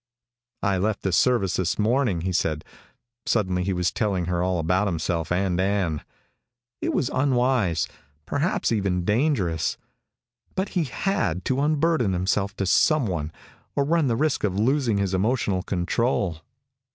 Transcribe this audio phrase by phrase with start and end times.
[0.63, 2.65] "I left the service this morning," he said.
[3.27, 6.01] Suddenly he was telling her all about himself and Ann.
[6.81, 7.87] It was unwise,
[8.25, 9.77] perhaps even dangerous.
[10.55, 13.31] But he had to unburden himself to someone
[13.75, 16.41] or run the risk of losing his emotional control.